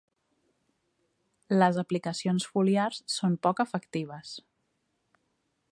Les 1.57 1.77
aplicacions 1.83 2.49
foliars 2.55 3.03
són 3.19 3.35
poc 3.49 3.61
efectives. 3.65 4.35